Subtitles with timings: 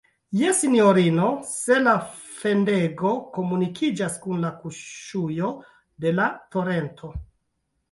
[0.37, 1.93] Jes, sinjorino, se la
[2.37, 5.53] fendego komunikiĝas kun la kuŝujo
[6.07, 7.15] de la torento.